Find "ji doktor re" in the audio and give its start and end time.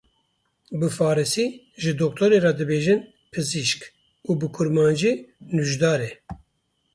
1.83-2.51